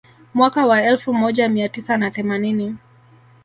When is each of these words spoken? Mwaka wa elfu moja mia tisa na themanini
Mwaka 0.33 0.65
wa 0.65 0.83
elfu 0.83 1.13
moja 1.13 1.49
mia 1.49 1.69
tisa 1.69 1.97
na 1.97 2.11
themanini 2.11 2.75